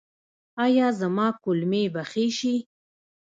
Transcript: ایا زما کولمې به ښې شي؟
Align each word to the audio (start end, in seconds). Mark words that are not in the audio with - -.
ایا 0.65 0.87
زما 0.99 1.27
کولمې 1.43 1.83
به 1.93 2.01
ښې 2.11 2.25
شي؟ 2.37 2.55